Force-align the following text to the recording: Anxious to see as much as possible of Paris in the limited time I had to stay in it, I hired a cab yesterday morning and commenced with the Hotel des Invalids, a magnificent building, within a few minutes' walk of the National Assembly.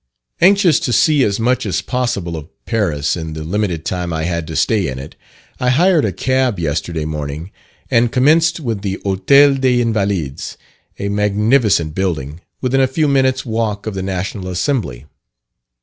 Anxious 0.41 0.79
to 0.79 0.91
see 0.91 1.23
as 1.23 1.39
much 1.39 1.63
as 1.63 1.83
possible 1.83 2.35
of 2.35 2.47
Paris 2.65 3.15
in 3.15 3.33
the 3.33 3.43
limited 3.43 3.85
time 3.85 4.11
I 4.11 4.23
had 4.23 4.47
to 4.47 4.55
stay 4.55 4.87
in 4.87 4.97
it, 4.97 5.15
I 5.59 5.69
hired 5.69 6.05
a 6.05 6.11
cab 6.11 6.59
yesterday 6.59 7.05
morning 7.05 7.51
and 7.91 8.11
commenced 8.11 8.59
with 8.59 8.81
the 8.81 8.99
Hotel 9.03 9.53
des 9.53 9.79
Invalids, 9.79 10.57
a 10.97 11.09
magnificent 11.09 11.93
building, 11.93 12.41
within 12.61 12.81
a 12.81 12.87
few 12.87 13.07
minutes' 13.07 13.45
walk 13.45 13.85
of 13.85 13.93
the 13.93 14.01
National 14.01 14.47
Assembly. 14.47 15.05